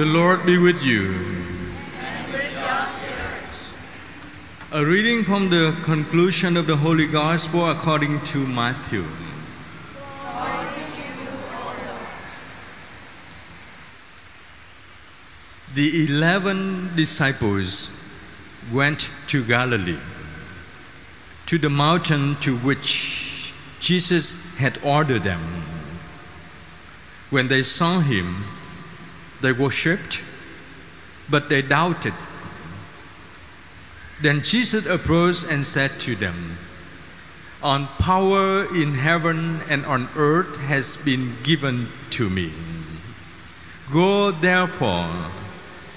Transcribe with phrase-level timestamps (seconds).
[0.00, 1.44] The Lord be with you.
[4.72, 9.04] A reading from the conclusion of the Holy Gospel according to Matthew.
[15.74, 17.94] The eleven disciples
[18.72, 19.98] went to Galilee,
[21.44, 25.42] to the mountain to which Jesus had ordered them.
[27.28, 28.44] When they saw him,
[29.40, 30.22] they worshipped,
[31.28, 32.14] but they doubted.
[34.20, 36.58] Then Jesus approached and said to them,
[37.62, 42.52] On power in heaven and on earth has been given to me.
[43.90, 45.10] Go therefore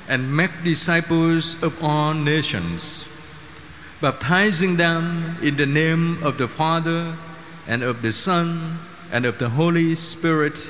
[0.07, 3.09] and make disciples of all nations,
[4.01, 7.15] baptizing them in the name of the Father
[7.67, 8.79] and of the Son
[9.11, 10.69] and of the Holy Spirit,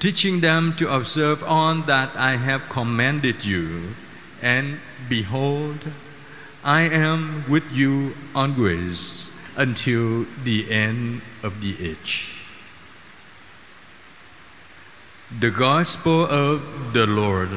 [0.00, 3.94] teaching them to observe all that I have commanded you.
[4.42, 5.92] And behold,
[6.64, 12.36] I am with you always until the end of the age.
[15.38, 17.50] The Gospel of the Lord.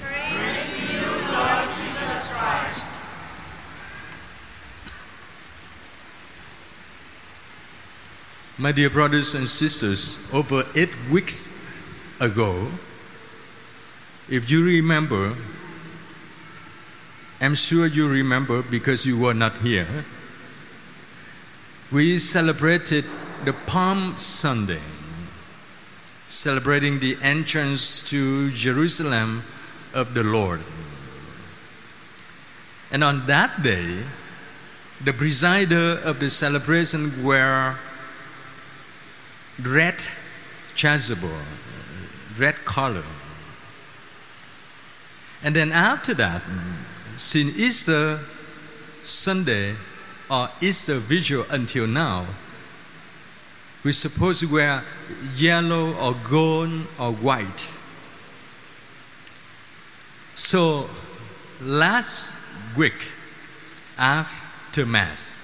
[0.00, 2.84] Praise to you, Lord Jesus Christ.
[8.56, 12.68] My dear brothers and sisters, over eight weeks ago,
[14.28, 15.34] if you remember,
[17.40, 20.04] I'm sure you remember because you were not here,
[21.90, 23.04] we celebrated
[23.44, 24.82] the Palm Sunday,
[26.28, 29.42] celebrating the entrance to Jerusalem
[29.92, 30.60] of the Lord.
[32.92, 34.04] And on that day,
[35.02, 37.74] the presider of the celebration were
[39.62, 39.96] red
[40.74, 41.40] chasuble,
[42.38, 43.04] red color.
[45.42, 46.42] And then after that,
[47.16, 48.18] since Easter
[49.02, 49.74] Sunday
[50.30, 52.26] or Easter Vigil until now,
[53.84, 54.82] we supposed to wear
[55.36, 57.72] yellow or gold or white.
[60.34, 60.88] So
[61.60, 62.24] last
[62.76, 63.12] week
[63.98, 65.40] after Mass,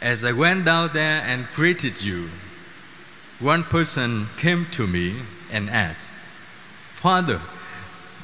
[0.00, 2.30] as I went down there and greeted you,
[3.40, 5.16] one person came to me
[5.50, 6.12] and asked,
[6.94, 7.40] Father,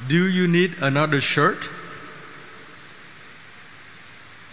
[0.07, 1.69] do you need another shirt?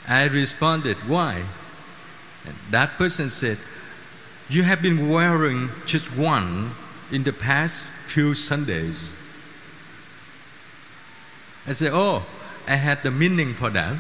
[0.09, 1.45] I responded, Why?
[2.47, 3.59] And that person said,
[4.49, 6.73] You have been wearing just one
[7.13, 9.15] in the past few Sundays.
[11.67, 12.25] I said, Oh,
[12.67, 13.97] I had the meaning for that.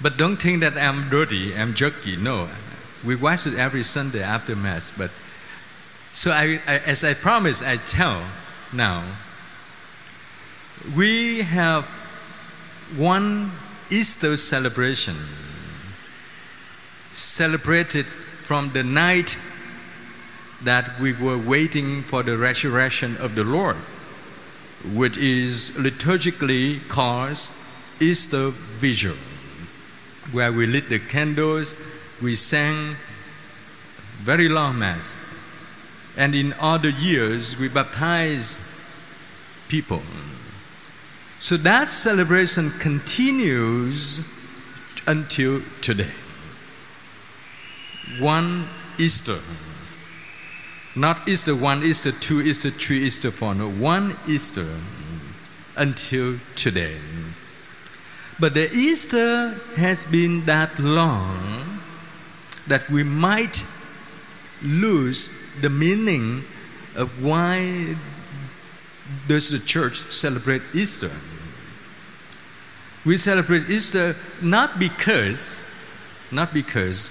[0.00, 2.16] But don't think that I'm dirty, I'm jerky.
[2.16, 2.48] No,
[3.04, 4.90] we wash it every Sunday after Mass.
[4.96, 5.10] But
[6.12, 8.22] so I, I, as I promised, I tell
[8.72, 9.04] now.
[10.96, 11.84] We have
[12.96, 13.52] one
[13.90, 15.16] Easter celebration
[17.12, 19.36] celebrated from the night
[20.62, 23.76] that we were waiting for the resurrection of the Lord,
[24.92, 27.38] which is liturgically called
[28.00, 29.16] Easter Vigil,
[30.32, 31.74] where we lit the candles,
[32.20, 32.96] we sang
[34.22, 35.16] very long Mass,
[36.16, 38.58] and in other years we baptize
[39.68, 40.02] people.
[41.40, 44.26] So that celebration continues
[45.06, 46.10] until today.
[48.18, 48.66] One
[48.98, 49.38] Easter.
[50.96, 53.54] Not Easter 1, Easter 2, Easter 3, Easter 4.
[53.54, 54.66] No, one Easter
[55.76, 56.96] until today.
[58.40, 61.77] But the Easter has been that long
[62.68, 63.64] that we might
[64.62, 66.44] lose the meaning
[66.96, 67.96] of why
[69.26, 71.10] does the church celebrate Easter?
[73.04, 75.68] We celebrate Easter not because,
[76.30, 77.10] not because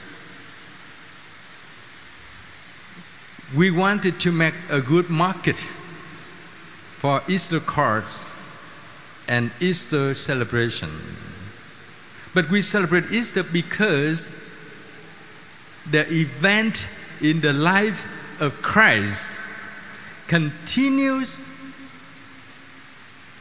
[3.55, 5.57] we wanted to make a good market
[6.97, 8.35] for Easter cards
[9.27, 10.89] and Easter celebration.
[12.33, 14.56] But we celebrate Easter because
[15.91, 16.87] the event
[17.21, 18.05] in the life
[18.39, 19.51] of Christ
[20.27, 21.39] continues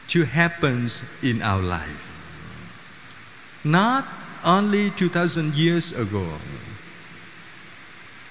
[0.07, 0.87] to happen
[1.21, 2.11] in our life.
[3.63, 4.07] Not
[4.45, 6.25] only 2000 years ago,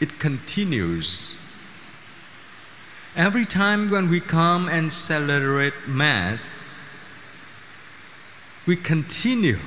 [0.00, 1.42] it continues.
[3.14, 6.58] Every time when we come and celebrate Mass,
[8.66, 9.58] we continue.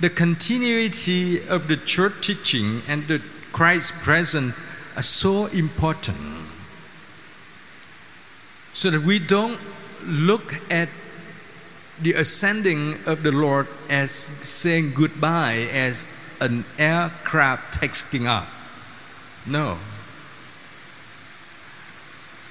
[0.00, 4.54] The continuity of the church teaching and the Christ present
[4.96, 6.40] are so important.
[8.72, 9.60] so that we don't
[10.06, 10.88] look at
[12.00, 16.06] the ascending of the Lord as saying goodbye as
[16.40, 18.48] an aircraft taking up.
[19.44, 19.78] No.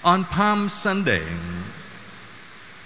[0.04, 1.26] On Palm Sunday,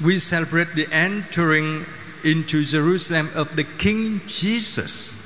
[0.01, 1.86] we celebrate the entering
[2.24, 5.20] into Jerusalem of the King Jesus.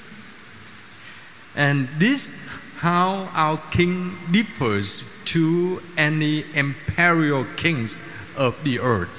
[1.55, 2.47] And this
[2.77, 7.99] how our king differs to any imperial kings
[8.37, 9.09] of the earth.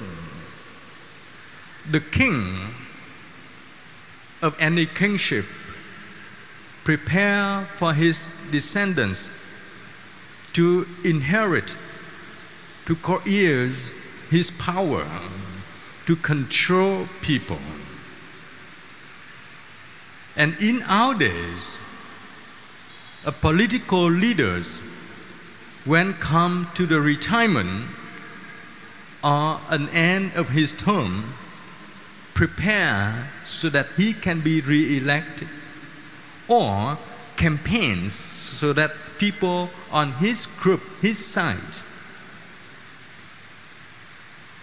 [1.91, 2.57] The king
[4.41, 5.45] of any kingship
[6.85, 9.29] prepare for his descendants
[10.53, 11.75] to inherit,
[12.85, 13.93] to coerce
[14.29, 15.05] his power,
[16.09, 17.59] to control people.
[20.35, 21.79] And in our days,
[23.25, 24.79] a political leaders,
[25.85, 27.85] when come to the retirement
[29.23, 31.35] or an end of his term,
[32.33, 35.47] prepare so that he can be re-elected
[36.47, 36.97] or
[37.35, 41.83] campaigns so that people on his group, his side,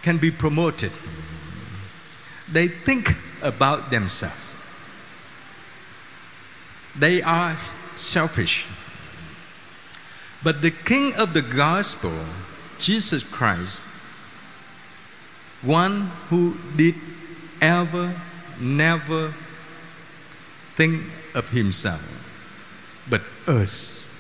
[0.03, 0.91] can be promoted.
[2.51, 4.55] They think about themselves.
[6.95, 7.57] They are
[7.97, 8.67] selfish.
[10.43, 12.13] But the King of the Gospel,
[12.79, 13.81] Jesus Christ,
[15.63, 16.95] one who did
[17.61, 18.15] ever,
[18.61, 19.35] never
[20.77, 21.03] think
[21.35, 24.13] of himself, but us.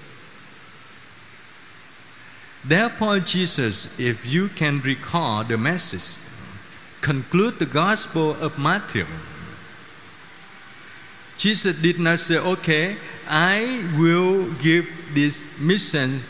[2.64, 6.25] Therefore, Jesus, if you can recall the message,
[7.00, 9.06] conclude the Gospel of Matthew.
[11.36, 12.96] Jesus did not say, okay,
[13.28, 16.22] I will give this mission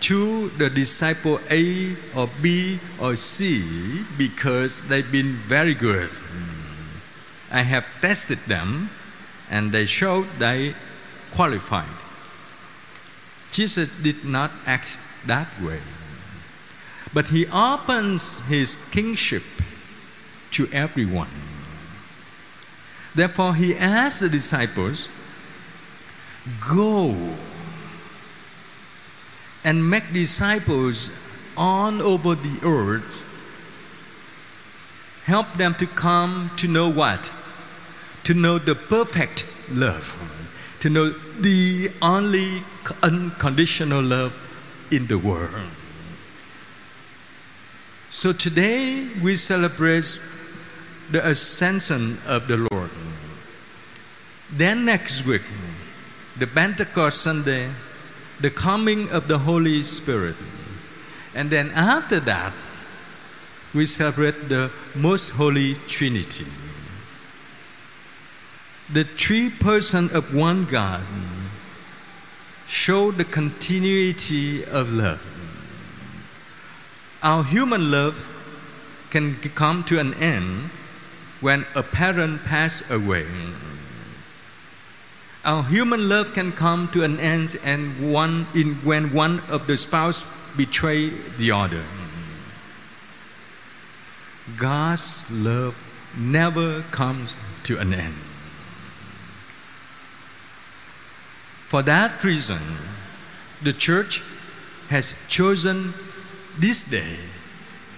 [0.00, 6.10] to the disciple A or B or C because they've been very good.
[7.50, 8.90] I have tested them
[9.50, 10.74] and they showed they
[11.32, 11.88] qualified.
[13.50, 15.80] Jesus did not act that way.
[17.14, 19.42] But he opens his kingship
[20.58, 21.28] to everyone.
[23.14, 25.08] Therefore, he asked the disciples,
[26.68, 27.36] Go
[29.62, 31.16] and make disciples
[31.56, 33.24] all over the earth.
[35.26, 37.30] Help them to come to know what?
[38.24, 40.16] To know the perfect love,
[40.80, 42.64] to know the only
[43.04, 44.34] unconditional love
[44.90, 45.70] in the world.
[48.10, 50.18] So today we celebrate
[51.10, 52.90] the ascension of the Lord.
[54.50, 55.42] Then next week,
[56.38, 57.70] the Pentecost Sunday,
[58.40, 60.36] the coming of the Holy Spirit.
[61.34, 62.52] And then after that,
[63.74, 66.46] we celebrate the Most Holy Trinity.
[68.90, 71.02] The three persons of one God
[72.66, 75.22] show the continuity of love.
[77.22, 78.26] Our human love
[79.10, 80.70] can come to an end
[81.40, 83.26] when a parent passes away.
[85.44, 89.76] Our human love can come to an end and one in when one of the
[89.76, 90.24] spouse
[90.56, 91.84] betray the other.
[94.56, 95.76] God's love
[96.16, 97.34] never comes
[97.64, 98.14] to an end.
[101.68, 102.58] For that reason,
[103.62, 104.22] the church
[104.88, 105.92] has chosen
[106.58, 107.18] this day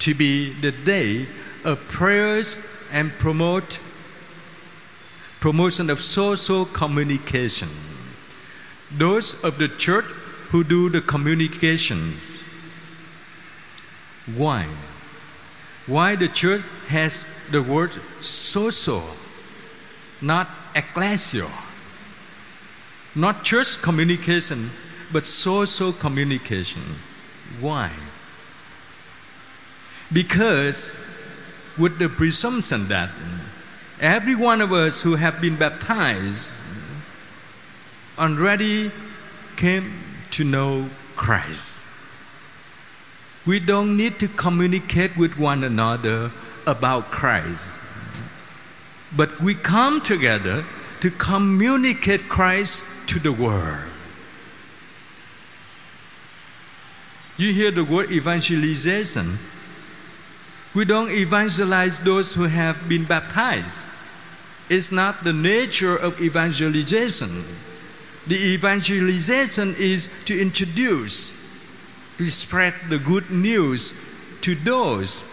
[0.00, 1.26] to be the day
[1.64, 2.56] of prayers
[2.92, 3.80] and promote
[5.40, 7.68] promotion of social communication.
[8.90, 10.04] Those of the church
[10.50, 12.16] who do the communication.
[14.36, 14.66] Why?
[15.86, 19.02] Why the church has the word social,
[20.20, 21.50] not ecclesial,
[23.14, 24.70] not church communication,
[25.12, 26.82] but social communication.
[27.60, 27.90] Why?
[30.12, 30.99] Because
[31.78, 33.10] with the presumption that
[34.00, 36.58] every one of us who have been baptized
[38.18, 38.90] already
[39.56, 39.92] came
[40.30, 41.90] to know Christ.
[43.46, 46.30] We don't need to communicate with one another
[46.66, 47.82] about Christ.
[49.16, 50.64] But we come together
[51.00, 53.88] to communicate Christ to the world.
[57.36, 59.38] You hear the word evangelization.
[60.74, 63.84] We don't evangelize those who have been baptized.
[64.68, 67.44] It's not the nature of evangelization.
[68.26, 71.36] The evangelization is to introduce,
[72.18, 74.00] to spread the good news
[74.42, 75.24] to those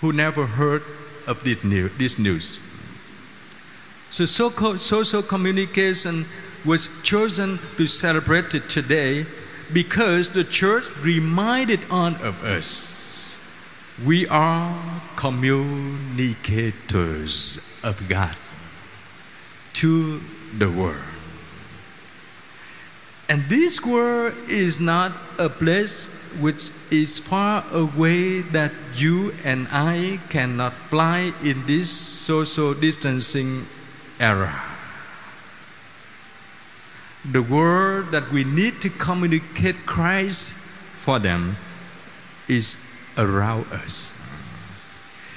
[0.00, 0.82] who never heard
[1.26, 2.18] of this news.
[2.18, 2.60] News.
[4.10, 4.24] So
[4.76, 6.24] social communication
[6.64, 9.26] was chosen to celebrate it today
[9.72, 12.93] because the church reminded on of us.
[14.02, 14.74] We are
[15.14, 18.34] communicators of God
[19.74, 20.20] to
[20.58, 21.04] the world.
[23.28, 26.10] And this world is not a place
[26.40, 33.66] which is far away that you and I cannot fly in this social distancing
[34.18, 34.60] era.
[37.24, 41.56] The world that we need to communicate Christ for them
[42.48, 44.20] is around us.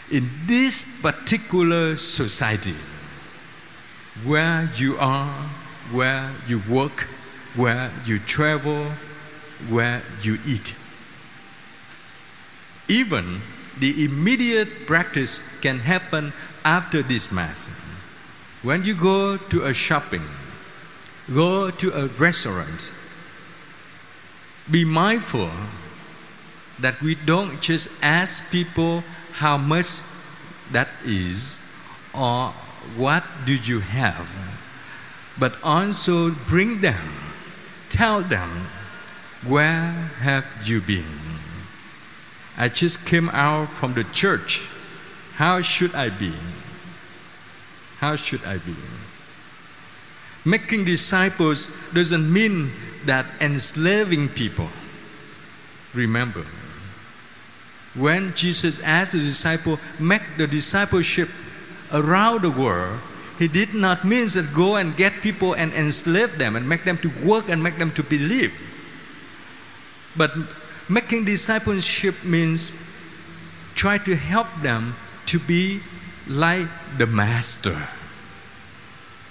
[0.10, 2.76] In this particular society,
[4.24, 5.50] where you are,
[5.92, 7.08] where you work,
[7.56, 8.92] where you travel,
[9.70, 10.76] where you eat.
[12.88, 13.42] Even
[13.80, 17.70] the immediate practice can happen after this Mass.
[18.64, 20.24] When you go to a shopping,
[21.34, 22.92] go to a restaurant,
[24.70, 25.52] be mindful
[26.80, 29.04] that we don't just ask people
[29.34, 30.00] how much
[30.72, 31.64] that is
[32.14, 32.54] or
[32.96, 34.32] what do you have,
[35.40, 37.14] but also bring them,
[37.90, 38.68] tell them,
[39.46, 39.92] where
[40.22, 41.06] have you been?
[42.58, 44.62] I just came out from the church.
[45.36, 46.34] How should I be?
[48.00, 48.76] How should I be?
[50.44, 52.72] Making disciples doesn't mean
[53.06, 54.70] that enslaving people.
[55.94, 56.46] Remember,
[57.98, 61.30] when Jesus asked the disciple, make the discipleship
[61.92, 63.00] around the world,
[63.40, 66.98] he did not mean that go and get people and enslave them and make them
[67.00, 68.54] to work and make them to believe.
[70.16, 70.32] But
[70.90, 72.72] making discipleship means
[73.76, 74.96] try to help them
[75.28, 75.82] to be
[76.28, 77.78] like the Master.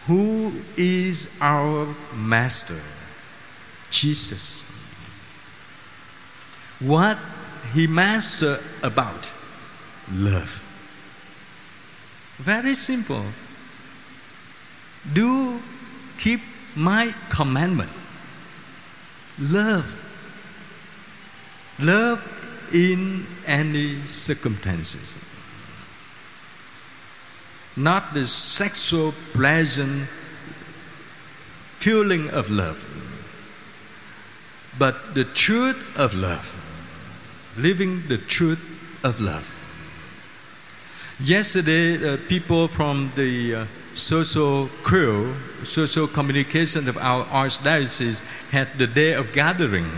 [0.06, 2.80] Who is our Master?
[3.90, 4.70] Jesus.
[6.78, 7.18] What
[7.74, 9.32] he master uh, about?
[10.12, 10.62] Love.
[12.38, 13.24] Very simple.
[15.12, 15.60] Do
[16.18, 16.40] keep
[16.74, 17.90] my commandment.
[19.38, 20.02] Love.
[21.78, 22.22] Love
[22.72, 25.26] in any circumstances
[27.76, 30.08] not the sexual pleasant
[31.78, 32.84] feeling of love,
[34.78, 36.50] but the truth of love,
[37.56, 38.60] living the truth
[39.04, 39.52] of love.
[41.18, 45.34] Yesterday, uh, people from the uh, social crew,
[45.64, 49.90] social communications of our archdiocese had the day of gathering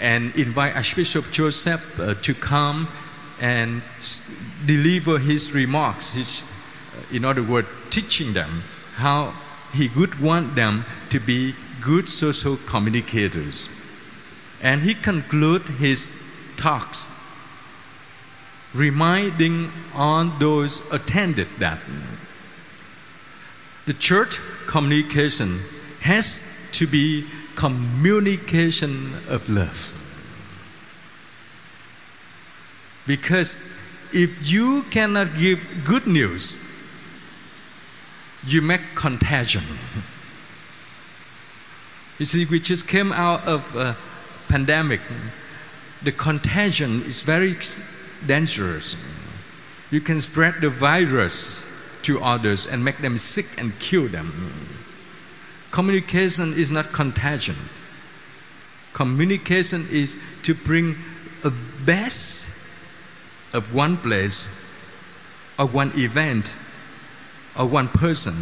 [0.00, 2.88] and invite Archbishop Joseph uh, to come
[3.40, 3.82] and
[4.64, 6.42] deliver his remarks, his
[7.10, 8.62] in other words, teaching them
[8.96, 9.34] how
[9.72, 13.68] he would want them to be good social communicators.
[14.62, 16.25] And he concluded his
[16.56, 17.08] talks
[18.74, 21.78] reminding on those attended that
[23.86, 25.60] the church communication
[26.00, 29.92] has to be communication of love.
[33.06, 33.54] Because
[34.12, 36.62] if you cannot give good news,
[38.46, 39.62] you make contagion.
[42.18, 43.96] You see, we just came out of a
[44.48, 45.00] pandemic.
[46.02, 47.56] The contagion is very
[48.26, 48.96] dangerous.
[49.90, 54.32] You can spread the virus to others and make them sick and kill them.
[55.70, 57.56] Communication is not contagion.
[58.92, 60.96] Communication is to bring
[61.44, 61.50] a
[61.84, 62.56] best
[63.52, 64.64] of one place
[65.58, 66.54] or one event
[67.58, 68.34] or one person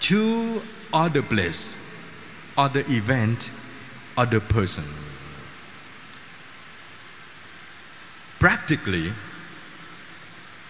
[0.00, 0.62] to
[0.92, 1.78] other place,
[2.56, 3.50] other event,
[4.16, 4.84] other person.
[8.42, 9.12] Practically,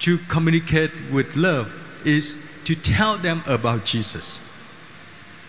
[0.01, 1.73] to communicate with love
[2.05, 4.47] is to tell them about Jesus,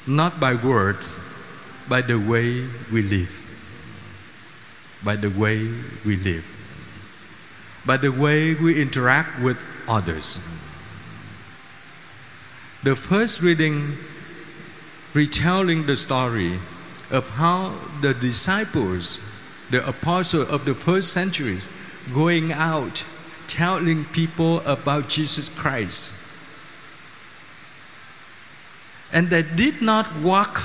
[0.08, 1.00] not by word,
[1.90, 3.46] by the way we live.
[5.04, 5.70] By the way
[6.06, 6.50] we live.
[7.86, 9.58] By the way we interact with
[9.90, 10.40] others.
[12.84, 13.98] The first reading
[15.14, 16.58] retelling the story
[17.12, 19.30] of how the disciples,
[19.72, 21.68] the apostles of the first centuries,
[22.14, 23.06] going out
[23.48, 26.20] telling people about Jesus Christ.
[29.12, 30.64] And they did not walk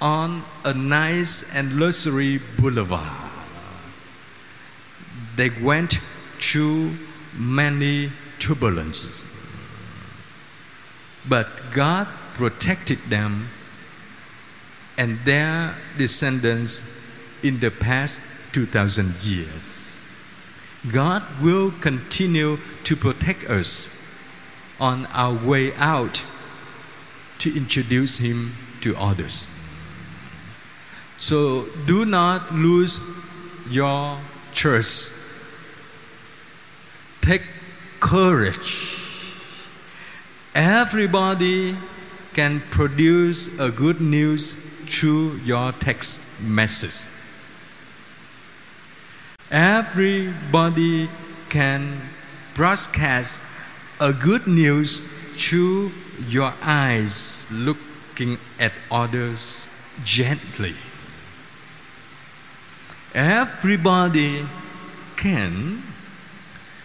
[0.00, 3.30] on a nice and luxury boulevard.
[5.36, 5.92] They went
[6.40, 6.96] through
[7.34, 9.24] many turbulences.
[11.28, 13.48] But God protected them
[14.98, 16.98] and their descendants
[17.42, 18.20] in the past
[18.52, 19.81] 2000 years.
[20.90, 23.88] God will continue to protect us
[24.80, 26.24] on our way out
[27.38, 29.48] to introduce Him to others.
[31.18, 32.98] So do not lose
[33.70, 34.18] your
[34.52, 35.20] trust.
[37.20, 37.42] Take
[38.00, 38.98] courage.
[40.54, 41.76] Everybody
[42.34, 44.52] can produce a good news
[44.86, 47.21] through your text message.
[49.52, 51.10] Everybody
[51.50, 52.00] can
[52.54, 53.38] broadcast
[54.00, 55.92] a good news through
[56.26, 59.68] your eyes looking at others
[60.04, 60.74] gently.
[63.14, 64.46] Everybody
[65.16, 65.82] can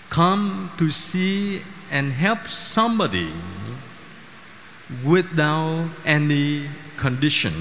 [0.09, 3.31] come to see and help somebody
[5.05, 7.53] without any condition.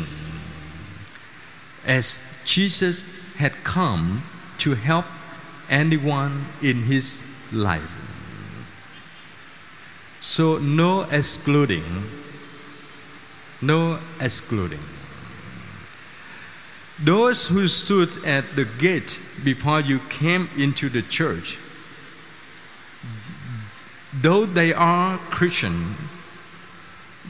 [1.87, 4.25] As Jesus had come
[4.59, 5.05] to help
[5.69, 7.99] anyone in his life.
[10.21, 11.85] So, no excluding.
[13.63, 14.81] No excluding.
[16.99, 21.59] Those who stood at the gate before you came into the church,
[24.13, 25.95] though they are Christian,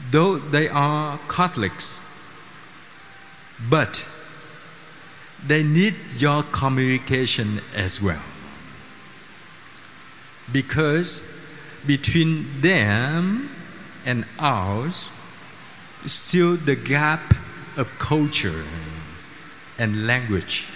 [0.09, 2.03] though they are Catholics,
[3.69, 4.07] but
[5.45, 8.21] they need your communication as well.
[10.51, 11.33] Because
[11.85, 13.49] between them
[14.05, 15.09] and ours,
[16.05, 17.33] still the gap
[17.75, 18.63] of culture
[19.77, 20.67] and language.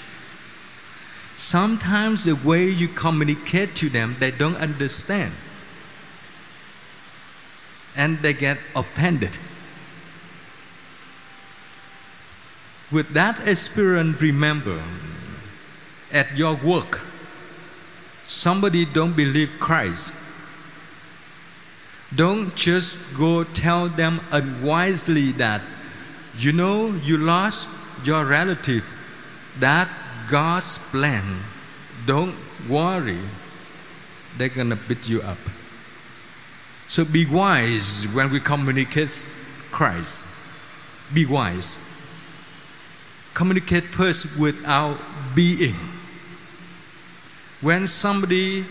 [1.37, 5.33] Sometimes the way you communicate to them, they don't understand.
[7.95, 9.37] And they get offended.
[12.91, 14.83] With that experience, remember
[16.11, 16.99] at your work,
[18.27, 20.15] somebody don't believe Christ.
[22.13, 25.61] Don't just go tell them unwisely that,
[26.37, 27.69] you know, you lost
[28.03, 28.83] your relative.
[29.59, 29.87] That
[30.29, 31.43] God's plan.
[32.05, 32.35] Don't
[32.67, 33.19] worry.
[34.37, 35.37] They're gonna beat you up.
[36.89, 39.33] So be wise when we communicate
[39.71, 40.27] Christ.
[41.13, 41.90] Be wise
[43.33, 44.97] communicate first with our
[45.35, 45.75] being.
[47.61, 48.65] When somebody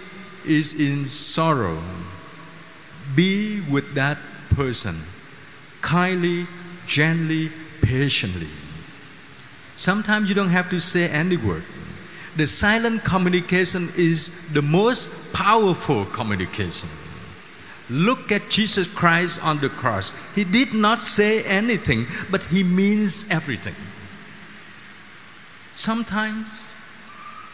[0.46, 1.78] is in sorrow,
[3.14, 4.18] be with that
[4.50, 4.96] person
[5.80, 6.46] kindly,
[6.86, 7.50] gently,
[7.82, 8.48] patiently.
[9.76, 11.64] Sometimes you don't have to say any word.
[12.36, 16.88] The silent communication is the most powerful communication.
[17.88, 20.12] Look at Jesus Christ on the cross.
[20.34, 23.74] He did not say anything, but he means everything.
[25.80, 26.76] Sometimes,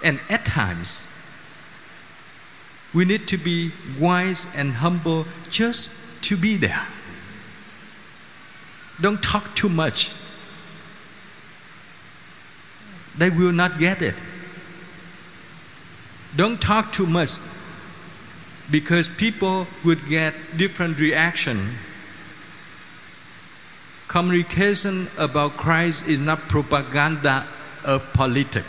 [0.03, 1.47] and at times,
[2.93, 6.89] we need to be wise and humble just to be there.
[9.01, 10.11] Don't talk too much.
[13.17, 14.17] They will not get it.
[16.35, 17.39] Don't talk too much
[18.73, 21.79] because people would get different reaction.
[24.09, 27.47] Communication about Christ is not propaganda
[27.87, 28.65] of politic.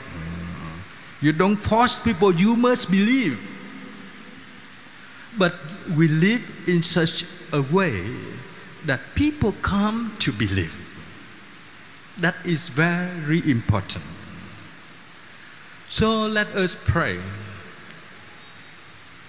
[1.19, 3.39] You don't force people, you must believe.
[5.38, 5.56] But
[5.95, 8.10] we live in such a way
[8.86, 10.80] that people come to believe.
[12.19, 14.06] That is very important.
[15.89, 17.19] So let us pray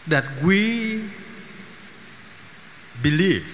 [0.06, 1.04] that we
[3.02, 3.46] believe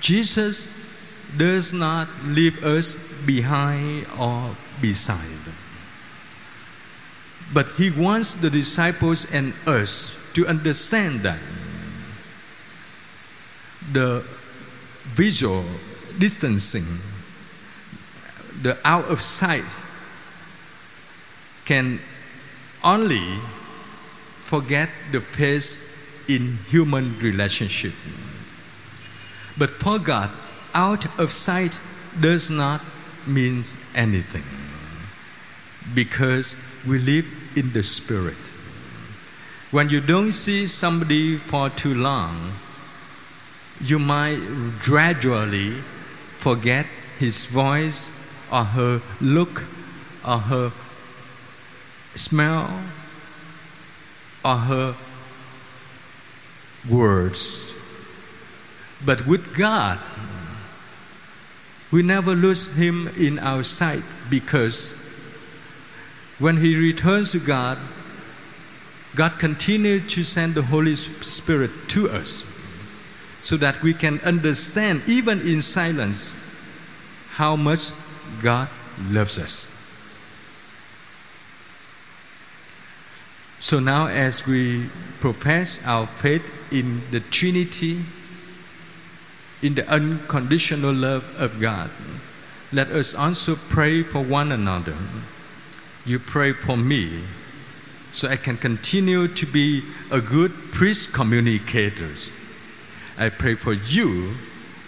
[0.00, 0.68] Jesus
[1.36, 5.52] does not leave us behind or beside.
[7.52, 11.38] But he wants the disciples and us to understand that
[13.92, 14.24] the
[15.12, 15.64] visual
[16.18, 16.86] distancing,
[18.62, 19.64] the out of sight,
[21.64, 22.00] can
[22.82, 23.38] only
[24.40, 27.92] forget the pace in human relationship.
[29.58, 30.30] But for God,
[30.74, 31.80] out of sight
[32.20, 32.80] does not
[33.26, 33.62] mean
[33.94, 34.44] anything
[35.94, 36.56] because
[36.86, 38.36] we live in the spirit.
[39.70, 42.52] When you don't see somebody for too long,
[43.80, 44.38] you might
[44.78, 45.72] gradually
[46.36, 46.86] forget
[47.18, 48.10] his voice
[48.50, 49.64] or her look
[50.26, 50.72] or her
[52.14, 52.70] smell
[54.44, 54.96] or her
[56.88, 57.74] words.
[59.04, 59.98] But with God,
[61.92, 64.98] we never lose Him in our sight because
[66.38, 67.78] when He returns to God,
[69.14, 72.48] God continues to send the Holy Spirit to us
[73.42, 76.34] so that we can understand, even in silence,
[77.32, 77.90] how much
[78.42, 78.68] God
[79.10, 79.68] loves us.
[83.60, 84.88] So now, as we
[85.20, 88.02] profess our faith in the Trinity,
[89.62, 91.90] in the unconditional love of God,
[92.72, 94.96] let us also pray for one another.
[96.04, 97.22] You pray for me
[98.12, 102.10] so I can continue to be a good priest communicator.
[103.16, 104.34] I pray for you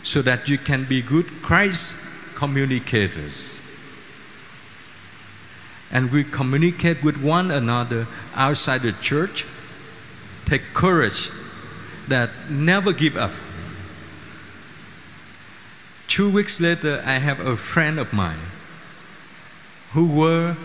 [0.03, 3.61] so that you can be good Christ communicators.
[5.91, 9.47] And we communicate with one another outside the church.
[10.47, 11.31] Take courage
[12.09, 13.31] that never give up.
[16.15, 18.39] Two weeks later, I have a friend of mine
[19.95, 20.57] who were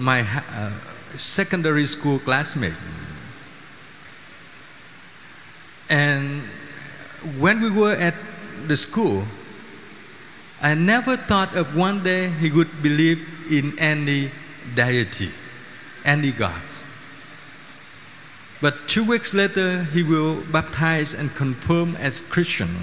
[0.00, 0.72] my uh,
[1.14, 2.74] secondary school classmate.
[5.88, 6.42] And
[7.38, 8.14] when we were at
[8.66, 9.22] the school,
[10.60, 14.32] I never thought of one day he would believe in any
[14.74, 15.30] deity,
[16.04, 16.66] any God.
[18.60, 22.74] But two weeks later, he will baptize and confirm as Christian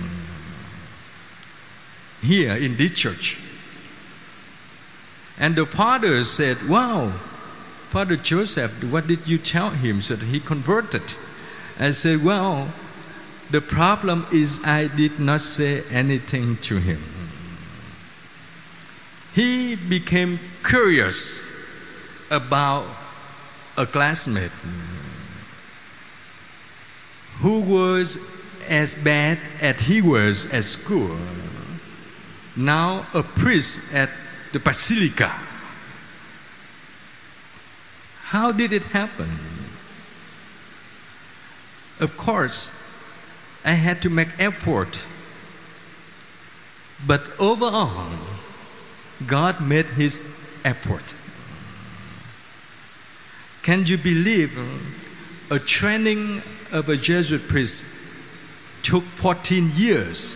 [2.24, 3.40] here in this church.
[5.38, 7.12] And the father said, Wow,
[7.90, 11.04] Father Joseph, what did you tell him so he converted?
[11.80, 12.74] I said, Well,
[13.52, 17.02] the problem is I did not say anything to him.
[19.34, 22.86] He became curious about
[23.78, 24.52] a classmate
[27.40, 28.18] who was
[28.70, 31.18] as bad as he was at school,
[32.56, 34.10] now a priest at
[34.52, 35.30] the basilica.
[38.24, 39.30] How did it happen?
[42.00, 42.84] Of course,
[43.64, 45.06] I had to make effort.
[47.06, 48.12] But overall,
[49.28, 50.20] God made his
[50.64, 51.16] effort.
[53.62, 57.86] Can you believe uh, a training of a Jesuit priest
[58.82, 60.36] took 14 years,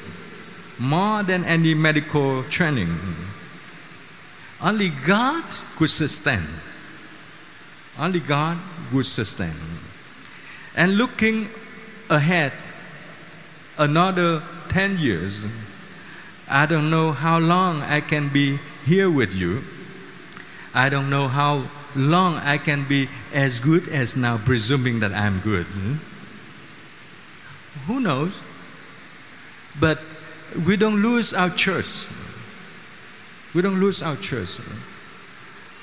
[0.80, 2.96] more than any medical training?
[4.62, 5.44] Only God
[5.76, 6.42] could sustain.
[7.98, 8.58] Only God
[8.92, 9.54] would sustain.
[10.76, 11.50] And looking
[12.10, 12.54] ahead,
[13.78, 15.48] another 10 years,
[16.50, 19.64] I don't know how long I can be here with you.
[20.74, 25.40] I don't know how long I can be as good as now, presuming that I'm
[25.40, 25.66] good.
[25.66, 25.96] Hmm?
[27.88, 28.40] Who knows?
[29.80, 30.00] But
[30.66, 32.06] we don't lose our church.
[33.54, 34.60] We don't lose our church.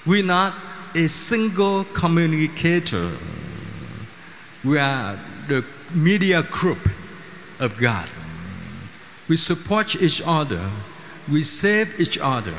[0.06, 0.54] We're not
[0.94, 3.10] a single communicator.
[4.62, 6.88] We are the media group
[7.60, 8.08] of God.
[9.28, 10.70] We support each other.
[11.30, 12.54] We save each other.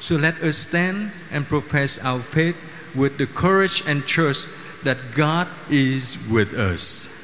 [0.00, 2.56] So let us stand and profess our faith
[2.94, 4.48] with the courage and trust
[4.84, 7.17] that God is with us.